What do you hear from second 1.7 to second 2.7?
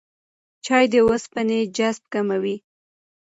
جذب کموي.